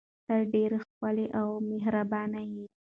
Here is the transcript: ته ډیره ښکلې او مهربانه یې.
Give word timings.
ته 0.27 0.35
ډیره 0.53 0.77
ښکلې 0.85 1.25
او 1.39 1.49
مهربانه 1.69 2.41
یې. 2.51 2.65